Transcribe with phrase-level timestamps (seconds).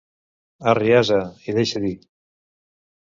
[0.71, 1.19] Arri, ase,
[1.51, 1.95] i deixa dir.